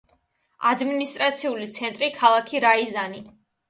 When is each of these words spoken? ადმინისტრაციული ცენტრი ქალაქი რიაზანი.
ადმინისტრაციული 0.69 1.71
ცენტრი 1.79 2.13
ქალაქი 2.19 2.67
რიაზანი. 2.69 3.27